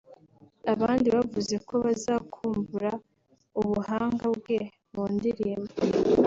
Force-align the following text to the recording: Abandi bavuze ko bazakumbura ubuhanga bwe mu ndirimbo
Abandi 0.73 1.07
bavuze 1.15 1.55
ko 1.67 1.75
bazakumbura 1.85 2.91
ubuhanga 3.61 4.25
bwe 4.37 4.59
mu 4.93 5.03
ndirimbo 5.13 5.73